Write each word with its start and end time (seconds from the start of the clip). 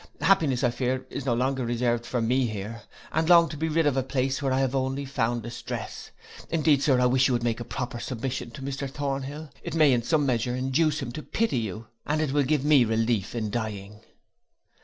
Happiness, 0.21 0.63
I 0.63 0.71
fear, 0.71 1.05
is 1.11 1.27
no 1.27 1.35
longer 1.35 1.63
reserved 1.63 2.07
for 2.07 2.23
me 2.23 2.47
here; 2.47 2.81
and 3.11 3.29
I 3.29 3.35
long 3.35 3.49
to 3.49 3.55
be 3.55 3.69
rid 3.69 3.85
of 3.85 3.95
a 3.95 4.01
place 4.01 4.41
where 4.41 4.51
I 4.51 4.59
have 4.61 4.73
only 4.73 5.05
found 5.05 5.43
distress. 5.43 6.09
Indeed, 6.49 6.81
sir, 6.81 6.99
I 6.99 7.05
wish 7.05 7.27
you 7.27 7.35
would 7.35 7.43
make 7.43 7.59
a 7.59 7.63
proper 7.63 7.99
submission 7.99 8.49
to 8.53 8.63
Mr 8.63 8.89
Thornhill; 8.89 9.51
it 9.61 9.75
may, 9.75 9.93
in 9.93 10.01
some 10.01 10.25
measure, 10.25 10.55
induce 10.55 11.03
him 11.03 11.11
to 11.11 11.21
pity 11.21 11.59
you, 11.59 11.85
and 12.07 12.19
it 12.19 12.31
will 12.31 12.41
give 12.41 12.65
me 12.65 12.83
relief 12.83 13.35
in 13.35 13.51
dying. 13.51 13.99